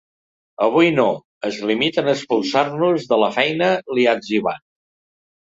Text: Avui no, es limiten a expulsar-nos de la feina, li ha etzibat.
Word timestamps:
Avui 0.67 0.87
no, 0.95 1.03
es 1.49 1.59
limiten 1.71 2.09
a 2.09 2.15
expulsar-nos 2.17 3.07
de 3.13 3.21
la 3.25 3.31
feina, 3.37 3.69
li 3.93 4.09
ha 4.09 4.19
etzibat. 4.23 4.67